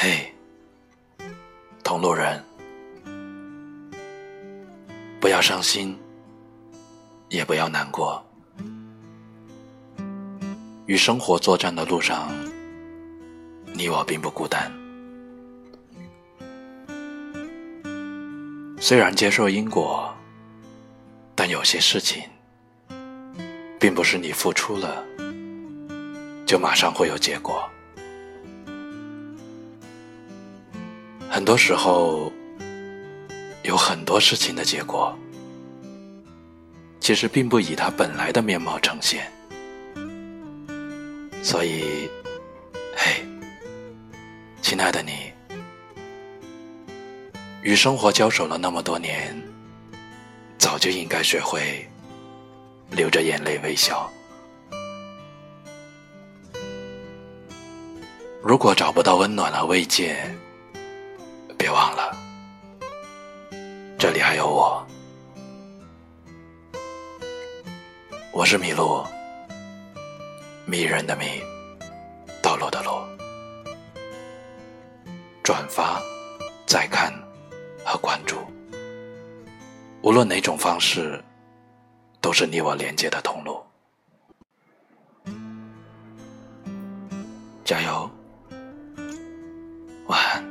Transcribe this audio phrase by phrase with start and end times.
[0.00, 0.32] 嘿，
[1.82, 2.40] 同路人，
[5.18, 5.98] 不要伤心，
[7.28, 8.24] 也不要难过。
[10.86, 12.30] 与生活作战的路上，
[13.74, 14.72] 你我并不孤单。
[18.78, 20.14] 虽然接受因果，
[21.34, 22.22] 但有些事情，
[23.80, 25.04] 并不是你付出了，
[26.46, 27.68] 就马上会有结果。
[31.38, 32.32] 很多时候，
[33.62, 35.16] 有很多事情的结果，
[36.98, 39.30] 其实并不以它本来的面貌呈现。
[41.40, 42.10] 所以，
[42.96, 43.24] 嘿，
[44.62, 45.32] 亲爱的你。
[47.62, 49.40] 与生活交手了那么多年，
[50.58, 51.88] 早就应该学会
[52.90, 54.10] 流着眼泪微笑。
[58.42, 60.18] 如果找不到温暖和慰藉，
[61.68, 62.16] 别忘了，
[63.98, 64.82] 这里还有我。
[68.32, 69.04] 我是麋鹿，
[70.64, 71.42] 迷人的迷，
[72.40, 72.92] 道路的路。
[75.42, 76.00] 转发，
[76.66, 77.12] 再看。
[77.84, 78.36] 和关注，
[80.00, 81.22] 无论哪种方式，
[82.18, 83.62] 都是你我连接的通路。
[87.62, 88.10] 加油，
[90.06, 90.47] 晚安。